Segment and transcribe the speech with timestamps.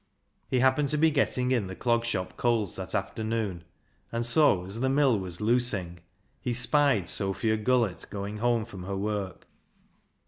[0.47, 3.63] He happened to be getting in the Clog Shop coals that afternoon,
[4.11, 5.99] and so as the mill was "loosing"
[6.41, 9.45] he spied Sophia Gullett going home from her work.